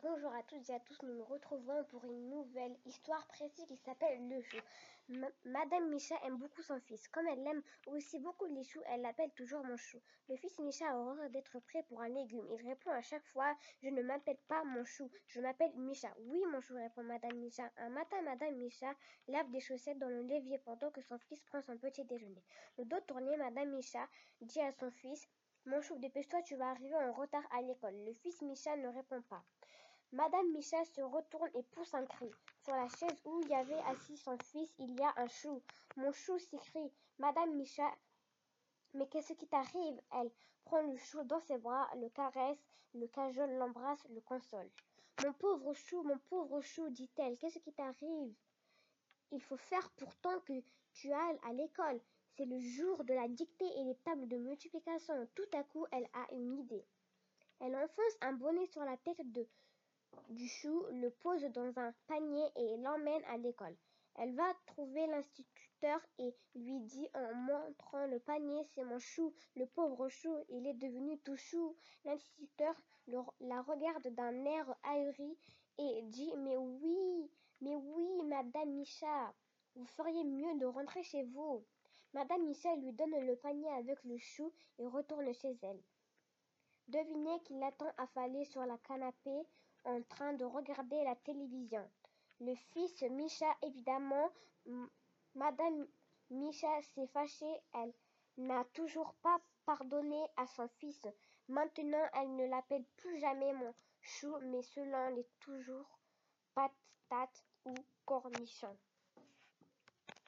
[0.00, 3.76] Bonjour à toutes et à tous, nous nous retrouvons pour une nouvelle histoire précise qui
[3.78, 4.58] s'appelle Le Chou.
[5.44, 7.08] Madame Micha aime beaucoup son fils.
[7.08, 9.98] Comme elle aime aussi beaucoup les choux, elle l'appelle toujours mon chou.
[10.28, 12.46] Le fils Micha a horreur d'être prêt pour un légume.
[12.52, 16.14] Il répond à chaque fois Je ne m'appelle pas mon chou, je m'appelle Micha.
[16.20, 17.68] Oui, mon chou, répond Madame Micha.
[17.78, 18.94] Un matin, Madame Micha
[19.26, 22.44] lave des chaussettes dans le levier pendant que son fils prend son petit déjeuner.
[22.76, 24.06] Le dos tourné, Madame Micha
[24.42, 25.26] dit à son fils
[25.66, 27.94] mon chou, dépêche-toi, tu vas arriver en retard à l'école.
[28.06, 29.44] Le fils Micha ne répond pas.
[30.30, 32.30] Madame Micha se retourne et pousse un cri.
[32.62, 35.62] Sur la chaise où il y avait assis son fils, il y a un chou.
[35.96, 36.92] Mon chou s'écrie.
[37.18, 37.90] Madame Micha,
[38.92, 39.98] mais qu'est-ce qui t'arrive?
[40.12, 40.30] Elle
[40.66, 44.68] prend le chou dans ses bras, le caresse, le cajole, l'embrasse, le console.
[45.24, 48.34] Mon pauvre chou, mon pauvre chou, dit-elle, qu'est-ce qui t'arrive?
[49.32, 52.02] Il faut faire pourtant que tu ailles à l'école.
[52.36, 55.26] C'est le jour de la dictée et des tables de multiplication.
[55.34, 56.84] Tout à coup, elle a une idée.
[57.60, 59.48] Elle enfonce un bonnet sur la tête de
[60.28, 63.76] du chou, le pose dans un panier et l'emmène à l'école.
[64.16, 69.66] Elle va trouver l'instituteur et lui dit en montrant le panier C'est mon chou, le
[69.66, 71.76] pauvre chou, il est devenu tout chou.
[72.04, 72.74] L'instituteur
[73.40, 75.38] la regarde d'un air ahuri
[75.78, 77.30] et dit Mais oui,
[77.60, 79.32] mais oui, madame Micha,
[79.76, 81.64] vous feriez mieux de rentrer chez vous.
[82.12, 85.80] Madame Micha lui donne le panier avec le chou et retourne chez elle.
[86.88, 89.46] Devinez qu'il l'attend affalé sur la canapé
[89.84, 91.86] en train de regarder la télévision.
[92.40, 94.30] Le fils Micha, évidemment,
[95.34, 95.86] Madame
[96.30, 97.60] Micha s'est fâchée.
[97.74, 97.92] Elle
[98.38, 101.06] n'a toujours pas pardonné à son fils.
[101.48, 105.98] Maintenant, elle ne l'appelle plus jamais mon chou, mais selon les toujours
[106.54, 107.74] patate ou
[108.06, 108.76] cornichon.